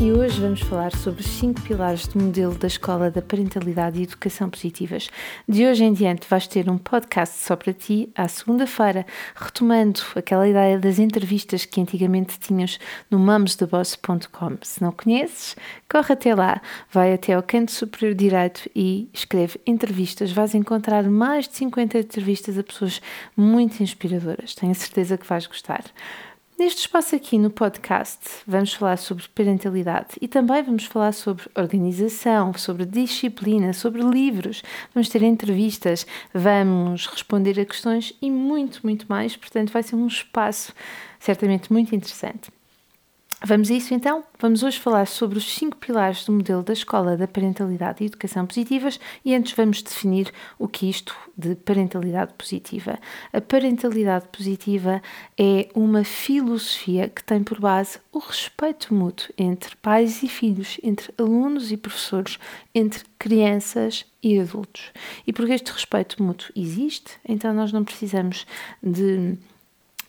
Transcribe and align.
E 0.00 0.12
hoje 0.12 0.40
vamos 0.40 0.60
falar 0.60 0.94
sobre 0.94 1.22
os 1.22 1.26
5 1.26 1.62
pilares 1.62 2.06
do 2.06 2.22
modelo 2.22 2.54
da 2.54 2.68
Escola 2.68 3.10
da 3.10 3.20
Parentalidade 3.20 3.98
e 3.98 4.04
Educação 4.04 4.48
Positivas. 4.48 5.10
De 5.48 5.66
hoje 5.66 5.82
em 5.82 5.92
diante 5.92 6.28
vais 6.30 6.46
ter 6.46 6.70
um 6.70 6.78
podcast 6.78 7.34
só 7.44 7.56
para 7.56 7.72
ti, 7.72 8.08
à 8.14 8.28
segunda-feira, 8.28 9.04
retomando 9.34 10.00
aquela 10.14 10.48
ideia 10.48 10.78
das 10.78 11.00
entrevistas 11.00 11.64
que 11.64 11.80
antigamente 11.80 12.38
tinhas 12.38 12.78
no 13.10 13.18
mamosdeboss.com. 13.18 14.58
Se 14.62 14.80
não 14.80 14.92
conheces, 14.92 15.56
corre 15.90 16.12
até 16.12 16.32
lá, 16.32 16.62
vai 16.92 17.12
até 17.12 17.32
ao 17.32 17.42
canto 17.42 17.72
superior 17.72 18.14
direito 18.14 18.70
e 18.76 19.10
escreve 19.12 19.60
entrevistas. 19.66 20.30
Vais 20.30 20.54
encontrar 20.54 21.02
mais 21.10 21.48
de 21.48 21.56
50 21.56 21.98
entrevistas 21.98 22.56
a 22.56 22.62
pessoas 22.62 23.02
muito 23.36 23.82
inspiradoras. 23.82 24.54
Tenho 24.54 24.76
certeza 24.76 25.18
que 25.18 25.26
vais 25.26 25.48
gostar. 25.48 25.82
Neste 26.58 26.80
espaço 26.80 27.14
aqui 27.14 27.38
no 27.38 27.50
podcast, 27.50 28.18
vamos 28.44 28.74
falar 28.74 28.96
sobre 28.96 29.28
parentalidade 29.28 30.16
e 30.20 30.26
também 30.26 30.60
vamos 30.60 30.86
falar 30.86 31.12
sobre 31.12 31.44
organização, 31.56 32.52
sobre 32.54 32.84
disciplina, 32.84 33.72
sobre 33.72 34.02
livros, 34.02 34.64
vamos 34.92 35.08
ter 35.08 35.22
entrevistas, 35.22 36.04
vamos 36.34 37.06
responder 37.06 37.60
a 37.60 37.64
questões 37.64 38.12
e 38.20 38.28
muito, 38.28 38.80
muito 38.82 39.06
mais. 39.08 39.36
Portanto, 39.36 39.72
vai 39.72 39.84
ser 39.84 39.94
um 39.94 40.08
espaço 40.08 40.74
certamente 41.20 41.72
muito 41.72 41.94
interessante. 41.94 42.50
Vamos 43.44 43.70
a 43.70 43.74
isso 43.74 43.94
então? 43.94 44.24
Vamos 44.40 44.64
hoje 44.64 44.80
falar 44.80 45.06
sobre 45.06 45.38
os 45.38 45.54
cinco 45.54 45.76
pilares 45.76 46.24
do 46.24 46.32
modelo 46.32 46.60
da 46.60 46.72
Escola 46.72 47.16
da 47.16 47.28
Parentalidade 47.28 48.02
e 48.02 48.06
Educação 48.08 48.44
Positivas 48.44 48.98
e 49.24 49.32
antes 49.32 49.52
vamos 49.52 49.80
definir 49.80 50.32
o 50.58 50.66
que 50.66 50.86
é 50.86 50.90
isto 50.90 51.16
de 51.36 51.54
parentalidade 51.54 52.34
positiva. 52.36 52.98
A 53.32 53.40
parentalidade 53.40 54.26
positiva 54.36 55.00
é 55.38 55.68
uma 55.72 56.02
filosofia 56.02 57.08
que 57.08 57.22
tem 57.22 57.44
por 57.44 57.60
base 57.60 58.00
o 58.12 58.18
respeito 58.18 58.92
mútuo 58.92 59.32
entre 59.38 59.76
pais 59.76 60.20
e 60.24 60.28
filhos, 60.28 60.76
entre 60.82 61.14
alunos 61.16 61.70
e 61.70 61.76
professores, 61.76 62.40
entre 62.74 63.04
crianças 63.20 64.04
e 64.20 64.40
adultos. 64.40 64.90
E 65.24 65.32
porque 65.32 65.52
este 65.52 65.70
respeito 65.70 66.20
mútuo 66.20 66.50
existe, 66.56 67.12
então 67.26 67.54
nós 67.54 67.72
não 67.72 67.84
precisamos 67.84 68.44
de 68.82 69.38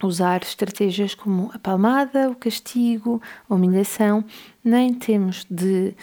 usar 0.08 0.42
estratégias 0.42 1.14
como 1.14 1.52
a 1.54 1.60
palmada, 1.60 2.30
o 2.30 2.36
castigo, 2.36 3.22
a 3.50 3.56
humilhação, 3.56 4.24
nem 4.64 4.94
temos 4.94 5.46
de 5.50 5.94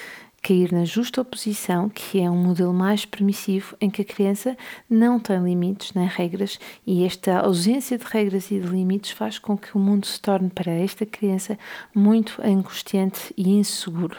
cair 0.46 0.70
na 0.70 0.84
justa 0.84 1.22
oposição, 1.22 1.88
que 1.88 2.20
é 2.20 2.30
um 2.30 2.36
modelo 2.36 2.72
mais 2.72 3.04
permissivo 3.04 3.76
em 3.80 3.90
que 3.90 4.02
a 4.02 4.04
criança 4.04 4.56
não 4.88 5.18
tem 5.18 5.42
limites 5.42 5.92
nem 5.92 6.06
regras 6.06 6.60
e 6.86 7.04
esta 7.04 7.40
ausência 7.40 7.98
de 7.98 8.04
regras 8.04 8.48
e 8.52 8.60
de 8.60 8.68
limites 8.68 9.10
faz 9.10 9.40
com 9.40 9.58
que 9.58 9.76
o 9.76 9.80
mundo 9.80 10.06
se 10.06 10.20
torne 10.20 10.48
para 10.48 10.70
esta 10.70 11.04
criança 11.04 11.58
muito 11.92 12.40
angustiante 12.44 13.34
e 13.36 13.50
inseguro. 13.50 14.16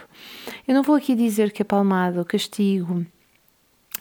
Eu 0.66 0.74
não 0.74 0.82
vou 0.82 0.96
aqui 0.96 1.14
dizer 1.14 1.50
que 1.50 1.62
a 1.62 1.64
palmada, 1.64 2.20
o 2.20 2.26
castigo, 2.26 3.06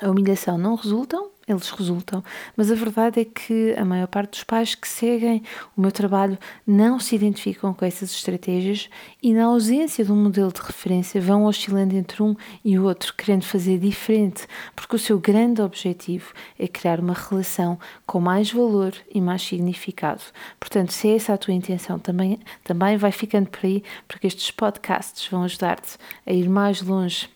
a 0.02 0.10
humilhação 0.10 0.58
não 0.58 0.76
resultam, 0.76 1.32
eles 1.48 1.70
resultam, 1.70 2.22
mas 2.58 2.70
a 2.70 2.76
verdade 2.76 3.22
é 3.22 3.26
que 3.26 3.74
a 3.78 3.86
maior 3.86 4.08
parte 4.08 4.32
dos 4.32 4.44
pais 4.44 4.76
que 4.76 4.88
seguem 4.88 5.42
o 5.78 5.82
meu 5.82 5.92
trabalho 5.92 6.38
não 6.66 7.00
se 7.00 7.16
identificam 7.16 7.74
com 7.74 7.86
essas 7.86 8.12
estratégias 8.12 8.90
e, 9.24 9.34
na 9.34 9.46
ausência 9.46 10.04
de 10.04 10.12
um 10.12 10.16
modelo 10.16 10.52
de 10.52 10.62
referência, 10.62 11.22
vão 11.22 11.46
oscilando 11.46 11.96
entre 11.96 12.22
um 12.22 12.36
e 12.66 12.78
o 12.78 12.84
outro, 12.84 13.14
querendo 13.16 13.44
fazer 13.44 13.80
diferente, 13.80 14.46
porque 14.76 14.98
o 14.98 15.00
seu 15.00 15.18
grande 15.20 15.62
objetivo 15.62 16.34
é 16.60 16.68
criar 16.68 17.00
uma 17.00 17.14
relação 17.14 17.80
com 18.06 18.20
mais 18.20 18.52
valor 18.52 18.94
e 19.14 19.22
mais 19.22 19.42
significado. 19.42 20.22
Portanto, 20.60 20.92
se 20.92 21.08
é 21.08 21.16
essa 21.16 21.34
a 21.34 21.38
tua 21.38 21.54
intenção, 21.54 21.98
também, 21.98 22.40
também 22.64 22.98
vai 22.98 23.12
ficando 23.12 23.50
por 23.50 23.66
aí, 23.66 23.84
porque 24.08 24.28
estes 24.28 24.52
podcasts 24.52 25.26
vão 25.30 25.44
ajudar-te 25.44 25.98
a 26.26 26.34
ir 26.34 26.50
mais 26.50 26.82
longe 26.82 27.30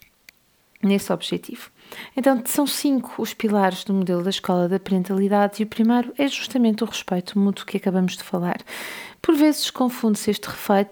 nesse 0.83 1.13
objetivo. 1.13 1.71
Então, 2.15 2.41
são 2.45 2.65
cinco 2.67 3.21
os 3.21 3.33
pilares 3.33 3.83
do 3.83 3.93
modelo 3.93 4.23
da 4.23 4.29
escola 4.29 4.67
da 4.67 4.79
parentalidade 4.79 5.61
e 5.61 5.63
o 5.63 5.67
primeiro 5.67 6.13
é 6.17 6.27
justamente 6.27 6.83
o 6.83 6.87
respeito 6.87 7.37
mútuo 7.37 7.65
que 7.65 7.77
acabamos 7.77 8.17
de 8.17 8.23
falar. 8.23 8.57
Por 9.21 9.35
vezes 9.35 9.69
confunde-se 9.69 10.31
este, 10.31 10.49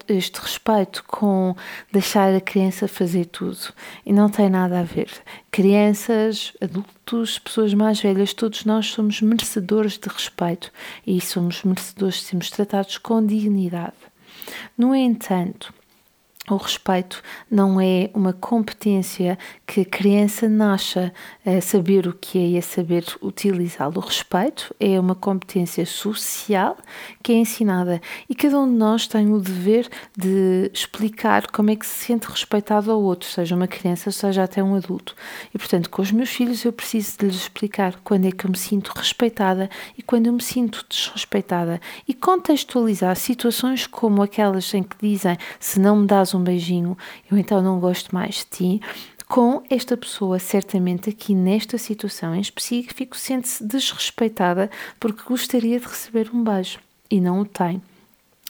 este 0.08 0.40
respeito 0.40 1.04
com 1.08 1.56
deixar 1.92 2.34
a 2.34 2.40
criança 2.40 2.88
fazer 2.88 3.26
tudo 3.26 3.74
e 4.06 4.14
não 4.14 4.30
tem 4.30 4.50
nada 4.50 4.80
a 4.80 4.84
ver. 4.84 5.10
Crianças, 5.50 6.54
adultos, 6.62 7.40
pessoas 7.40 7.74
mais 7.74 8.00
velhas, 8.00 8.34
todos 8.34 8.66
nós 8.66 8.86
somos 8.88 9.22
merecedores 9.22 9.98
de 9.98 10.08
respeito 10.08 10.72
e 11.08 11.20
somos 11.20 11.64
merecedores 11.64 12.16
de 12.16 12.22
sermos 12.26 12.52
tratados 12.52 13.00
com 13.00 13.26
dignidade. 13.26 13.98
No 14.78 14.96
entanto, 14.96 15.74
o 16.54 16.58
respeito 16.58 17.22
não 17.50 17.80
é 17.80 18.10
uma 18.14 18.34
competência 18.34 19.38
que 19.66 19.82
a 19.82 19.86
criança 19.86 20.48
nasça 20.48 21.14
a 21.46 21.62
saber 21.62 22.08
o 22.08 22.14
que 22.14 22.38
é 22.38 22.48
e 22.50 22.58
a 22.58 22.62
saber 22.62 23.06
utilizá-lo. 23.22 23.98
O 23.98 24.00
respeito 24.00 24.74
é 24.80 25.00
uma 25.00 25.16
competência 25.16 25.86
social 25.86 26.78
que 27.22 27.32
é 27.32 27.36
ensinada 27.36 28.02
e 28.30 28.36
cada 28.36 28.60
um 28.60 28.68
de 28.68 28.76
nós 28.78 29.08
tem 29.08 29.32
o 29.34 29.40
dever 29.40 29.88
de 30.18 30.70
explicar 30.74 31.48
como 31.52 31.72
é 31.72 31.76
que 31.76 31.86
se 31.86 32.06
sente 32.06 32.28
respeitado 32.28 32.92
ao 32.92 33.02
outro, 33.02 33.28
seja 33.30 33.56
uma 33.56 33.68
criança, 33.68 34.12
seja 34.12 34.44
até 34.44 34.64
um 34.64 34.76
adulto. 34.76 35.16
E 35.54 35.58
portanto, 35.58 35.90
com 35.90 36.02
os 36.02 36.12
meus 36.12 36.30
filhos, 36.30 36.64
eu 36.66 36.74
preciso 36.74 37.18
de 37.20 37.26
lhes 37.26 37.36
explicar 37.36 38.00
quando 38.04 38.26
é 38.26 38.32
que 38.32 38.46
eu 38.46 38.50
me 38.50 38.58
sinto 38.58 38.92
respeitada 38.96 39.70
e 39.98 40.02
quando 40.02 40.28
eu 40.28 40.34
me 40.34 40.42
sinto 40.42 40.86
desrespeitada 40.90 41.80
e 42.08 42.14
contextualizar 42.14 43.16
situações 43.16 43.88
como 43.88 44.22
aquelas 44.22 44.74
em 44.74 44.84
que 44.84 44.96
dizem 45.02 45.38
se 45.60 45.80
não 45.80 45.98
me 45.98 46.08
dás 46.08 46.34
um 46.34 46.39
um 46.40 46.44
beijinho, 46.44 46.98
eu 47.30 47.38
então 47.38 47.62
não 47.62 47.80
gosto 47.80 48.14
mais 48.14 48.36
de 48.36 48.46
ti. 48.46 48.82
Com 49.28 49.62
esta 49.70 49.96
pessoa, 49.96 50.40
certamente 50.40 51.10
aqui 51.10 51.36
nesta 51.36 51.78
situação 51.78 52.34
em 52.34 52.42
específico, 52.42 53.16
sente-se 53.16 53.64
desrespeitada 53.64 54.72
porque 55.00 55.22
gostaria 55.24 55.80
de 55.80 55.86
receber 55.86 56.32
um 56.34 56.44
beijo 56.44 56.80
e 57.12 57.22
não 57.22 57.42
o 57.42 57.46
tem. 57.46 57.82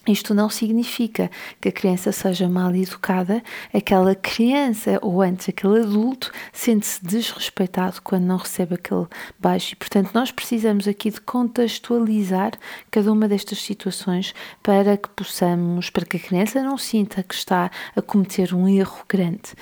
Isto 0.07 0.33
não 0.33 0.49
significa 0.49 1.29
que 1.59 1.69
a 1.69 1.71
criança 1.71 2.11
seja 2.11 2.47
mal 2.47 2.73
educada, 2.73 3.43
aquela 3.73 4.15
criança 4.15 4.97
ou 5.01 5.21
antes 5.21 5.49
aquele 5.49 5.81
adulto 5.81 6.31
sente-se 6.53 7.03
desrespeitado 7.03 8.01
quando 8.01 8.23
não 8.23 8.37
recebe 8.37 8.75
aquele 8.75 9.07
beijo. 9.39 9.73
E, 9.73 9.75
portanto, 9.75 10.11
nós 10.13 10.31
precisamos 10.31 10.87
aqui 10.87 11.11
de 11.11 11.21
contextualizar 11.21 12.53
cada 12.89 13.11
uma 13.11 13.27
destas 13.27 13.61
situações 13.61 14.33
para 14.63 14.97
que 14.97 15.09
possamos, 15.09 15.89
para 15.89 16.05
que 16.05 16.17
a 16.17 16.19
criança 16.19 16.63
não 16.63 16.77
sinta 16.77 17.21
que 17.21 17.35
está 17.35 17.69
a 17.95 18.01
cometer 18.01 18.53
um 18.53 18.67
erro 18.67 19.03
grande. 19.07 19.53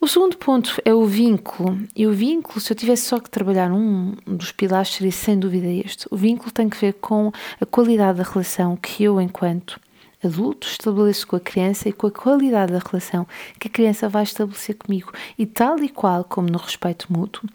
O 0.00 0.06
segundo 0.06 0.36
ponto 0.36 0.80
é 0.84 0.94
o 0.94 1.04
vínculo. 1.04 1.76
E 1.94 2.06
o 2.06 2.12
vínculo, 2.12 2.60
se 2.60 2.72
eu 2.72 2.76
tivesse 2.76 3.06
só 3.06 3.18
que 3.18 3.28
trabalhar 3.28 3.72
um 3.72 4.14
dos 4.24 4.52
pilares, 4.52 4.90
seria 4.90 5.10
sem 5.10 5.36
dúvida 5.36 5.66
este. 5.66 6.06
O 6.08 6.16
vínculo 6.16 6.52
tem 6.52 6.68
que 6.68 6.76
ver 6.76 6.94
com 6.94 7.32
a 7.60 7.66
qualidade 7.66 8.18
da 8.18 8.24
relação 8.24 8.76
que 8.76 9.02
eu, 9.02 9.20
enquanto 9.20 9.80
adulto, 10.22 10.68
estabeleço 10.68 11.26
com 11.26 11.34
a 11.34 11.40
criança 11.40 11.88
e 11.88 11.92
com 11.92 12.06
a 12.06 12.12
qualidade 12.12 12.72
da 12.72 12.78
relação 12.78 13.26
que 13.58 13.66
a 13.66 13.70
criança 13.70 14.08
vai 14.08 14.22
estabelecer 14.22 14.76
comigo. 14.76 15.12
E 15.36 15.44
tal 15.44 15.78
e 15.82 15.88
qual 15.88 16.22
como 16.22 16.48
no 16.48 16.58
respeito 16.58 17.12
mútuo, 17.12 17.48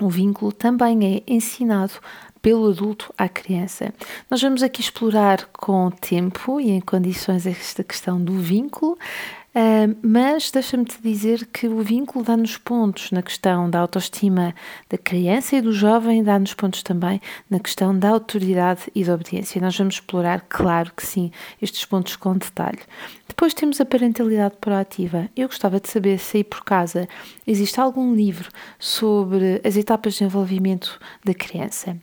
o 0.00 0.08
vínculo 0.08 0.52
também 0.52 1.16
é 1.16 1.32
ensinado 1.32 1.92
pelo 2.42 2.68
adulto 2.68 3.12
à 3.16 3.28
criança. 3.28 3.94
Nós 4.30 4.42
vamos 4.42 4.62
aqui 4.62 4.80
explorar 4.80 5.46
com 5.46 5.90
tempo 5.90 6.60
e 6.60 6.70
em 6.70 6.80
condições 6.80 7.46
esta 7.46 7.82
questão 7.82 8.22
do 8.22 8.34
vínculo, 8.34 8.98
Uh, 9.56 9.96
mas 10.02 10.50
deixa-me 10.50 10.84
te 10.84 11.00
dizer 11.00 11.46
que 11.46 11.66
o 11.66 11.80
vínculo 11.80 12.22
dá-nos 12.22 12.58
pontos 12.58 13.10
na 13.10 13.22
questão 13.22 13.70
da 13.70 13.80
autoestima 13.80 14.54
da 14.86 14.98
criança 14.98 15.56
e 15.56 15.62
do 15.62 15.72
jovem, 15.72 16.22
dá-nos 16.22 16.52
pontos 16.52 16.82
também 16.82 17.22
na 17.48 17.58
questão 17.58 17.98
da 17.98 18.10
autoridade 18.10 18.82
e 18.94 19.02
da 19.02 19.14
obediência. 19.14 19.58
Nós 19.58 19.74
vamos 19.74 19.94
explorar, 19.94 20.44
claro 20.46 20.92
que 20.94 21.06
sim, 21.06 21.30
estes 21.62 21.86
pontos 21.86 22.16
com 22.16 22.36
detalhe. 22.36 22.80
Depois 23.26 23.54
temos 23.54 23.80
a 23.80 23.86
parentalidade 23.86 24.56
proativa. 24.60 25.26
Eu 25.34 25.48
gostava 25.48 25.80
de 25.80 25.88
saber 25.88 26.18
se 26.18 26.36
aí 26.36 26.44
por 26.44 26.62
casa 26.62 27.08
existe 27.46 27.80
algum 27.80 28.14
livro 28.14 28.50
sobre 28.78 29.62
as 29.64 29.74
etapas 29.74 30.12
de 30.12 30.18
desenvolvimento 30.18 31.00
da 31.24 31.32
criança. 31.32 31.96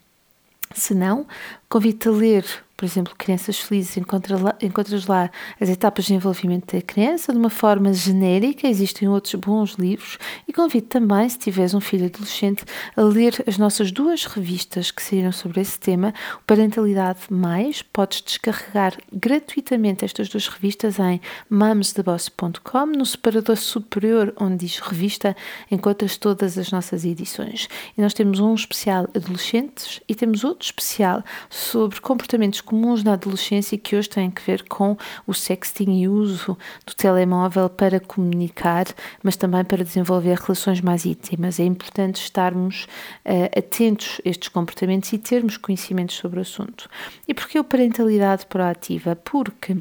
Se 0.74 0.96
não, 0.96 1.28
convido-te 1.70 2.08
a 2.08 2.12
ler 2.12 2.46
por 2.84 2.88
exemplo, 2.88 3.16
Crianças 3.18 3.60
Felizes, 3.60 3.96
encontras 3.96 4.42
lá, 4.42 4.56
encontras 4.62 5.08
lá 5.08 5.32
as 5.58 5.70
etapas 5.70 6.04
de 6.04 6.16
envolvimento 6.16 6.76
da 6.76 6.82
criança 6.82 7.32
de 7.32 7.40
uma 7.40 7.50
forma 7.50 7.94
genérica, 7.94 8.68
existem 8.68 9.08
outros 9.08 9.36
bons 9.36 9.76
livros 9.76 10.18
e 10.46 10.52
convido 10.52 10.88
também, 10.88 11.30
se 11.30 11.40
tiveres 11.40 11.74
um 11.74 11.80
filho 11.80 12.08
adolescente, 12.08 12.66
a 12.98 13.02
ler 13.02 13.42
as 13.48 13.58
nossas 13.58 13.90
duas 13.90 14.26
revistas 14.26 14.92
que 14.92 15.02
saíram 15.02 15.32
sobre 15.32 15.62
esse 15.62 15.80
tema, 15.80 16.14
Parentalidade 16.46 17.22
Mais, 17.30 17.82
podes 17.82 18.22
descarregar 18.22 18.98
gratuitamente 19.14 20.04
estas 20.04 20.28
duas 20.28 20.50
revistas 20.50 21.00
em 21.00 21.22
mamesdeboss.com, 21.50 22.86
no 22.88 23.06
separador 23.06 23.56
superior 23.56 24.34
onde 24.38 24.66
diz 24.66 24.80
revista, 24.80 25.38
encontras 25.72 26.18
todas 26.18 26.58
as 26.58 26.70
nossas 26.70 27.06
edições. 27.06 27.70
E 27.98 28.02
nós 28.02 28.14
temos 28.14 28.42
um 28.42 28.54
especial 28.54 29.08
adolescentes 29.16 30.02
e 30.06 30.14
temos 30.14 30.44
outro 30.44 30.66
especial 30.66 31.24
sobre 31.50 32.02
comportamentos 32.02 32.60
comuns 32.74 33.04
na 33.04 33.14
adolescência 33.14 33.78
que 33.78 33.96
hoje 33.96 34.10
têm 34.10 34.32
que 34.32 34.42
ver 34.42 34.64
com 34.68 34.98
o 35.28 35.34
sexting 35.34 36.02
e 36.02 36.08
uso 36.08 36.58
do 36.84 36.96
telemóvel 36.96 37.70
para 37.70 38.00
comunicar, 38.00 38.86
mas 39.22 39.38
também 39.38 39.64
para 39.64 39.84
desenvolver 39.84 40.40
relações 40.40 40.82
mais 40.82 41.06
íntimas. 41.06 41.60
É 41.60 41.66
importante 41.66 42.16
estarmos 42.16 42.88
uh, 43.28 43.60
atentos 43.60 44.20
a 44.26 44.30
estes 44.30 44.50
comportamentos 44.50 45.14
e 45.14 45.20
termos 45.20 45.56
conhecimentos 45.56 46.16
sobre 46.16 46.40
o 46.40 46.42
assunto. 46.42 46.90
E 47.28 47.34
porquê 47.36 47.60
a 47.60 47.64
parentalidade 47.64 48.48
proativa? 48.48 49.16
Porque 49.16 49.78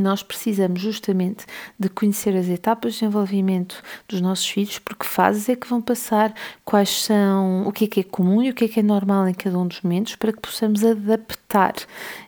nós 0.00 0.22
precisamos 0.22 0.80
justamente 0.80 1.46
de 1.78 1.88
conhecer 1.88 2.36
as 2.36 2.48
etapas 2.48 2.94
de 2.94 3.00
desenvolvimento 3.00 3.82
dos 4.08 4.20
nossos 4.20 4.46
filhos, 4.48 4.78
porque 4.78 5.06
fases 5.06 5.48
é 5.48 5.56
que 5.56 5.66
vão 5.66 5.80
passar, 5.80 6.34
quais 6.64 7.02
são, 7.02 7.66
o 7.66 7.72
que 7.72 7.84
é 7.84 7.88
que 7.88 8.00
é 8.00 8.02
comum 8.02 8.42
e 8.42 8.50
o 8.50 8.54
que 8.54 8.64
é 8.64 8.68
que 8.68 8.80
é 8.80 8.82
normal 8.82 9.28
em 9.28 9.34
cada 9.34 9.58
um 9.58 9.66
dos 9.66 9.80
momentos, 9.80 10.16
para 10.16 10.32
que 10.32 10.40
possamos 10.40 10.84
adaptar 10.84 11.74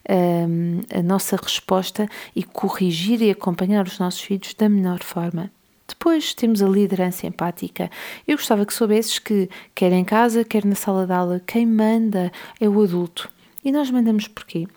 um, 0.09 0.81
a 0.93 1.03
nossa 1.03 1.37
resposta 1.37 2.09
e 2.35 2.43
corrigir 2.43 3.23
e 3.23 3.31
acompanhar 3.31 3.87
os 3.87 3.99
nossos 3.99 4.21
filhos 4.21 4.55
da 4.55 4.69
melhor 4.69 5.03
forma. 5.03 5.50
Depois 5.88 6.35
temos 6.35 6.62
a 6.62 6.69
liderança 6.69 7.26
empática. 7.26 7.91
Eu 8.26 8.37
gostava 8.37 8.67
que 8.67 8.75
soubesses 8.75 9.19
que, 9.19 9.49
quer 9.75 9.91
em 9.91 10.05
casa, 10.05 10.44
quer 10.44 10.64
na 10.64 10.75
sala 10.75 11.06
de 11.06 11.12
aula, 11.12 11.43
quem 11.47 11.67
manda 11.67 12.31
é 12.61 12.69
o 12.69 12.82
adulto. 12.82 13.31
E 13.64 13.73
nós 13.73 13.91
mandamos 13.91 14.29
porquê? 14.29 14.69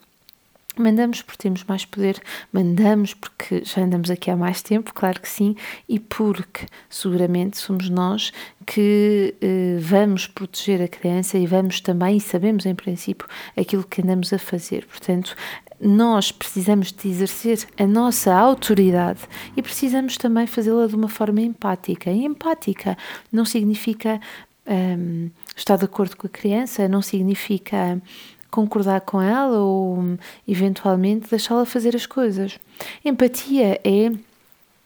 Mandamos 0.78 1.22
porque 1.22 1.38
temos 1.38 1.66
mais 1.66 1.84
poder, 1.84 2.22
mandamos 2.52 3.14
porque 3.14 3.62
já 3.66 3.82
andamos 3.82 4.10
aqui 4.10 4.32
há 4.32 4.38
mais 4.38 4.62
tempo, 4.62 4.94
claro 4.94 5.20
que 5.20 5.28
sim, 5.28 5.56
e 5.88 6.00
porque 6.00 6.66
seguramente 6.90 7.58
somos 7.58 7.90
nós 7.90 8.32
que 8.66 9.36
eh, 9.42 9.78
vamos 9.82 10.28
proteger 10.28 10.82
a 10.82 10.88
criança 10.88 11.38
e 11.38 11.46
vamos 11.46 11.82
também, 11.82 12.18
e 12.18 12.22
sabemos 12.22 12.66
em 12.66 12.74
princípio, 12.74 13.28
aquilo 13.58 13.84
que 13.84 14.02
andamos 14.02 14.32
a 14.32 14.40
fazer. 14.40 14.86
Portanto, 14.86 15.36
nós 15.82 16.32
precisamos 16.32 16.94
de 16.94 17.10
exercer 17.10 17.68
a 17.78 17.86
nossa 17.86 18.34
autoridade 18.34 19.22
e 19.58 19.62
precisamos 19.62 20.16
também 20.16 20.48
fazê-la 20.48 20.88
de 20.88 20.96
uma 20.96 21.10
forma 21.10 21.42
empática. 21.42 22.12
E 22.12 22.24
empática 22.24 22.98
não 23.32 23.44
significa 23.44 24.22
um, 24.68 25.30
estar 25.56 25.78
de 25.78 25.86
acordo 25.86 26.16
com 26.16 26.28
a 26.28 26.30
criança, 26.30 26.88
não 26.88 27.02
significa 27.02 28.02
concordar 28.52 29.02
com 29.02 29.22
ela 29.22 29.60
ou 29.60 30.18
eventualmente 30.46 31.30
deixá-la 31.30 31.66
fazer 31.66 31.96
as 31.96 32.06
coisas. 32.06 32.60
Empatia 33.04 33.80
é, 33.84 34.12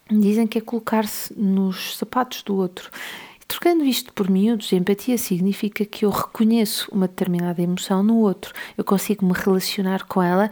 dizem 0.10 0.46
que 0.46 0.60
é 0.60 0.62
colocar-se 0.62 1.34
nos 1.34 1.98
sapatos 1.98 2.44
do 2.44 2.56
outro. 2.56 2.90
Trocando 3.48 3.84
isto 3.84 4.14
por 4.14 4.30
miúdos, 4.30 4.72
empatia 4.72 5.18
significa 5.18 5.86
que 5.86 6.06
eu 6.06 6.10
reconheço 6.10 6.90
uma 6.92 7.08
determinada 7.08 7.62
emoção 7.62 8.02
no 8.02 8.18
outro, 8.18 8.54
eu 8.78 8.84
consigo 8.84 9.26
me 9.26 9.34
relacionar 9.34 10.06
com 10.06 10.22
ela, 10.22 10.50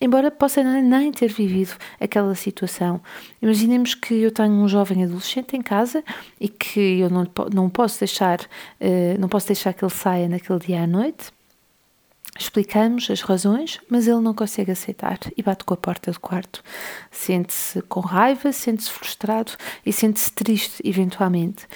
embora 0.00 0.30
possa 0.30 0.62
nem 0.62 1.10
ter 1.12 1.32
vivido 1.32 1.74
aquela 2.00 2.34
situação. 2.34 3.00
Imaginemos 3.42 3.94
que 3.94 4.14
eu 4.14 4.30
tenho 4.30 4.52
um 4.52 4.68
jovem 4.68 5.04
adolescente 5.04 5.56
em 5.56 5.62
casa 5.62 6.04
e 6.40 6.48
que 6.48 7.00
eu 7.00 7.10
não, 7.10 7.26
não 7.52 7.68
posso 7.68 7.98
deixar, 7.98 8.40
uh, 8.40 9.20
não 9.20 9.28
posso 9.28 9.48
deixar 9.48 9.72
que 9.74 9.84
ele 9.84 9.92
saia 9.92 10.28
naquele 10.28 10.58
dia 10.60 10.82
à 10.82 10.86
noite 10.86 11.32
Explicamos 12.40 13.10
as 13.10 13.20
razões, 13.20 13.78
mas 13.86 14.08
ele 14.08 14.20
não 14.20 14.32
consegue 14.32 14.72
aceitar 14.72 15.18
e 15.36 15.42
bate 15.42 15.62
com 15.62 15.74
a 15.74 15.76
porta 15.76 16.10
do 16.10 16.18
quarto. 16.18 16.64
Sente-se 17.10 17.82
com 17.82 18.00
raiva, 18.00 18.50
sente-se 18.50 18.90
frustrado 18.90 19.52
e 19.84 19.92
sente-se 19.92 20.32
triste, 20.32 20.80
eventualmente. 20.82 21.66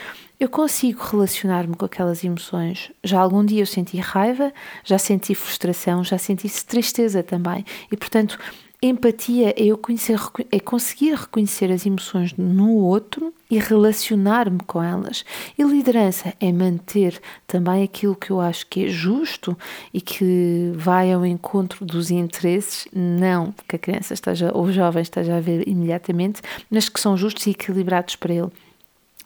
Eu 0.41 0.49
consigo 0.49 1.03
relacionar-me 1.03 1.77
com 1.77 1.85
aquelas 1.85 2.25
emoções. 2.25 2.91
Já 3.05 3.21
algum 3.21 3.45
dia 3.45 3.61
eu 3.61 3.67
senti 3.67 3.99
raiva, 3.99 4.55
já 4.83 4.97
senti 4.97 5.35
frustração, 5.35 6.03
já 6.03 6.17
senti 6.17 6.49
tristeza 6.65 7.23
também. 7.23 7.63
E, 7.93 7.97
portanto, 7.97 8.39
Empatia 8.87 9.55
é 9.57 9.65
eu 9.65 9.79
conhecer, 9.79 10.21
é 10.53 10.61
conseguir 10.61 11.15
reconhecer 11.15 11.73
as 11.73 11.87
emoções 11.87 12.35
no 12.37 12.73
outro 12.73 13.33
e 13.51 13.59
relacionar-me 13.59 14.61
com 14.67 14.83
elas. 14.83 15.25
E 15.57 15.63
liderança 15.63 16.35
é 16.39 16.53
manter 16.53 17.19
também 17.47 17.83
aquilo 17.83 18.15
que 18.15 18.31
eu 18.31 18.43
acho 18.43 18.67
que 18.67 18.85
é 18.85 18.89
justo 18.89 19.57
e 19.91 20.03
que 20.03 20.71
vai 20.75 21.11
ao 21.11 21.25
encontro 21.25 21.83
dos 21.83 22.11
interesses, 22.11 22.87
não 22.95 23.55
que 23.67 23.77
a 23.77 23.79
criança 23.79 24.13
esteja 24.13 24.51
ou 24.53 24.65
o 24.65 24.73
jovem 24.73 25.01
esteja 25.01 25.39
a 25.39 25.41
ver 25.41 25.67
imediatamente, 25.67 26.43
mas 26.71 26.87
que 26.87 27.01
são 27.01 27.17
justos 27.17 27.47
e 27.47 27.53
equilibrados 27.53 28.17
para 28.17 28.35
ele. 28.35 28.51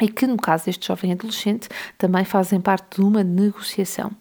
E 0.01 0.07
que, 0.07 0.25
no 0.25 0.37
caso 0.37 0.67
deste 0.67 0.87
jovem 0.87 1.11
adolescente, 1.11 1.69
também 1.99 2.25
fazem 2.25 2.61
parte 2.61 3.01
de 3.01 3.03
uma 3.05 3.25
negociação. 3.25 4.13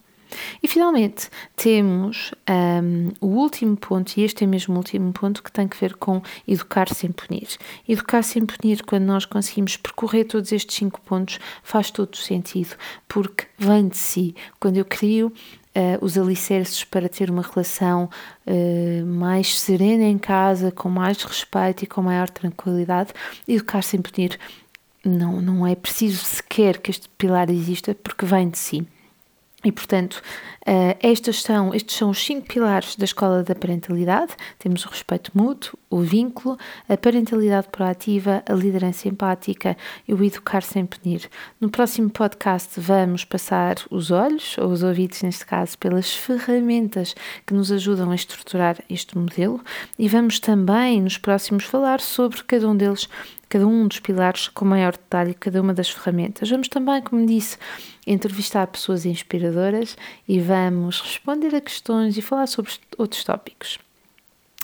E 0.61 0.67
finalmente 0.67 1.29
temos 1.55 2.33
um, 2.49 3.11
o 3.21 3.27
último 3.27 3.75
ponto, 3.77 4.17
e 4.17 4.23
este 4.23 4.43
é 4.43 4.47
mesmo 4.47 4.75
o 4.75 4.77
último 4.77 5.11
ponto, 5.13 5.43
que 5.43 5.51
tem 5.51 5.67
que 5.67 5.79
ver 5.79 5.95
com 5.95 6.21
educar 6.47 6.93
sem 6.93 7.11
punir. 7.11 7.47
Educar 7.87 8.23
sem 8.23 8.45
punir, 8.45 8.83
quando 8.83 9.03
nós 9.03 9.25
conseguimos 9.25 9.77
percorrer 9.77 10.25
todos 10.25 10.51
estes 10.51 10.75
cinco 10.75 11.01
pontos, 11.01 11.39
faz 11.63 11.91
todo 11.91 12.13
o 12.13 12.17
sentido, 12.17 12.75
porque 13.07 13.45
vem 13.57 13.87
de 13.87 13.97
si. 13.97 14.35
Quando 14.59 14.77
eu 14.77 14.85
crio 14.85 15.31
Uh, 15.77 16.03
os 16.03 16.17
alicerces 16.17 16.83
para 16.83 17.07
ter 17.07 17.29
uma 17.29 17.43
relação 17.43 18.09
uh, 18.47 19.05
mais 19.05 19.59
serena 19.59 20.05
em 20.05 20.17
casa, 20.17 20.71
com 20.71 20.89
mais 20.89 21.21
respeito 21.21 21.83
e 21.83 21.85
com 21.85 22.01
maior 22.01 22.31
tranquilidade. 22.31 23.13
Educar 23.47 23.83
sem 23.83 24.01
punir 24.01 24.39
não, 25.05 25.39
não 25.39 25.67
é 25.67 25.75
preciso 25.75 26.23
sequer 26.25 26.79
que 26.79 26.89
este 26.89 27.07
pilar 27.09 27.49
exista, 27.51 27.93
porque 27.93 28.25
vem 28.25 28.49
de 28.49 28.57
si. 28.57 28.87
E, 29.65 29.71
portanto, 29.71 30.21
uh, 30.67 30.95
estes, 31.01 31.41
são, 31.41 31.73
estes 31.73 31.97
são 31.97 32.11
os 32.11 32.23
cinco 32.23 32.47
pilares 32.47 32.95
da 32.95 33.05
escola 33.05 33.43
da 33.43 33.55
parentalidade. 33.55 34.33
Temos 34.59 34.85
o 34.85 34.89
respeito 34.89 35.31
mútuo, 35.33 35.79
o 35.89 35.99
vínculo, 36.01 36.59
a 36.87 36.95
parentalidade 36.95 37.67
proativa, 37.69 38.43
a 38.47 38.53
liderança 38.53 39.07
empática 39.07 39.75
e 40.07 40.13
o 40.13 40.23
educar 40.23 40.61
sem 40.61 40.85
punir. 40.85 41.27
No 41.59 41.71
próximo 41.71 42.07
podcast 42.07 42.79
vamos 42.79 43.25
passar 43.25 43.77
os 43.89 44.11
olhos, 44.11 44.55
ou 44.59 44.67
os 44.67 44.83
ouvidos 44.83 45.23
neste 45.23 45.43
caso, 45.43 45.75
pelas 45.79 46.13
ferramentas 46.13 47.15
que 47.45 47.55
nos 47.55 47.71
ajudam 47.71 48.11
a 48.11 48.15
estruturar 48.15 48.77
este 48.87 49.17
modelo 49.17 49.59
e 49.97 50.07
vamos 50.07 50.39
também 50.39 51.01
nos 51.01 51.17
próximos 51.17 51.63
falar 51.63 51.99
sobre 51.99 52.43
cada 52.43 52.69
um 52.69 52.77
deles 52.77 53.09
cada 53.49 53.67
um 53.67 53.87
dos 53.87 53.99
pilares 53.99 54.47
com 54.47 54.65
maior 54.65 54.93
detalhe, 54.93 55.33
cada 55.33 55.61
uma 55.61 55.73
das 55.73 55.89
ferramentas. 55.89 56.49
Vamos 56.49 56.67
também, 56.67 57.01
como 57.01 57.25
disse, 57.25 57.57
entrevistar 58.05 58.67
pessoas 58.67 59.05
inspiradoras 59.05 59.97
e 60.27 60.39
vamos 60.39 61.01
responder 61.01 61.55
a 61.55 61.61
questões 61.61 62.17
e 62.17 62.21
falar 62.21 62.47
sobre 62.47 62.71
outros 62.97 63.23
tópicos. 63.23 63.79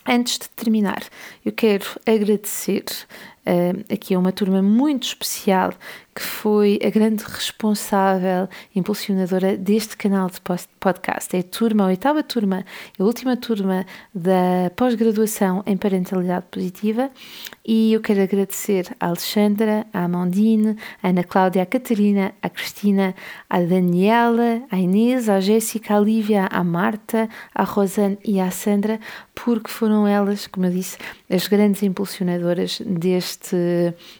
Antes 0.06 0.38
de 0.38 0.50
terminar, 0.50 1.02
eu 1.46 1.52
quero 1.54 1.86
agradecer 2.06 2.84
uh, 3.48 3.94
aqui 3.94 4.14
a 4.16 4.20
uma 4.20 4.32
turma 4.32 4.62
muito 4.62 5.04
especial 5.04 5.74
que 6.16 6.22
foi 6.22 6.80
a 6.86 6.90
grande 6.90 7.24
responsável, 7.24 8.48
impulsionadora 8.76 9.58
deste 9.58 9.98
canal 9.98 10.30
de 10.30 10.40
podcast. 10.80 11.36
É 11.36 11.40
a 11.40 11.44
turma, 11.44 11.86
a 11.86 11.88
oitava 11.88 12.22
turma, 12.22 12.64
a 13.00 13.04
última 13.04 13.36
turma 13.36 13.86
da 14.14 14.72
pós-graduação 14.76 15.64
em 15.66 15.76
parentalidade 15.76 16.46
positiva 16.52 17.10
e 17.66 17.94
eu 17.94 18.02
quero 18.02 18.22
agradecer 18.22 18.96
à 19.00 19.08
Alexandra, 19.08 19.88
à 19.92 20.04
Amandine, 20.04 20.76
à 21.02 21.10
Ana 21.10 21.24
Cláudia, 21.24 21.64
à 21.64 21.66
Catarina, 21.66 22.32
à 22.42 22.50
Cristina, 22.50 23.16
à 23.50 23.62
Daniela, 23.62 24.62
à 24.70 24.78
Inês, 24.78 25.30
à 25.30 25.40
Jéssica, 25.40 25.98
à 25.98 26.00
Lívia, 26.00 26.46
à 26.46 26.64
Marta, 26.64 27.28
à 27.56 27.64
Rosane 27.64 28.20
e 28.24 28.40
à 28.40 28.52
Sandra, 28.52 29.00
porque 29.34 29.70
foram 29.70 30.08
elas, 30.08 30.46
como 30.46 30.68
eu 30.68 30.72
disse, 30.72 30.98
as 31.30 31.48
grandes 31.48 31.82
impulsionadoras 31.82 32.82
deste 32.86 33.33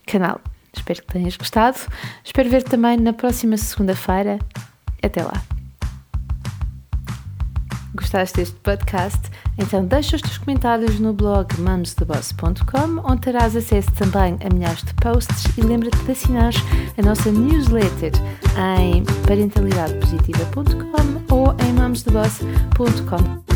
canal. 0.06 0.40
Espero 0.76 1.02
que 1.02 1.14
tenhas 1.14 1.38
gostado. 1.38 1.78
Espero 2.24 2.50
ver-te 2.50 2.70
também 2.70 2.98
na 2.98 3.14
próxima 3.14 3.58
segunda-feira. 3.58 4.40
Até 5.02 5.24
lá. 5.24 5.42
Gostaste 7.96 8.38
deste 8.38 8.56
podcast? 8.62 9.20
Então 9.58 9.86
deixa 9.86 10.16
os 10.16 10.22
teus 10.24 10.40
comentários 10.40 11.00
no 11.00 11.14
blog 11.14 11.56
mamostheboss.com 11.60 13.04
onde 13.04 13.22
terás 13.22 13.56
acesso 13.56 13.92
também 13.92 14.36
a 14.44 14.50
milhares 14.52 14.82
de 14.84 14.96
posts 14.96 15.56
e 15.58 15.62
lembra-te 15.62 16.04
de 16.04 16.12
assinar 16.12 16.54
a 16.98 17.02
nossa 17.04 17.32
newsletter 17.32 18.12
em 18.58 19.04
parentalidadepositiva.com 19.28 21.36
ou 21.36 21.56
em 21.64 21.72
mamostheboss.com. 21.74 23.53